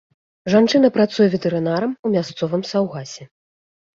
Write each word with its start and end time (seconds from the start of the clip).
Жанчына 0.53 0.87
працуе 0.95 1.27
ветэрынарам 1.33 1.93
у 2.09 2.13
мясцовым 2.15 2.61
саўгасе. 2.73 3.23